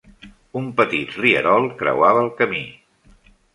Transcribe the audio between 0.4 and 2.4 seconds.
Un petit rierol creuava el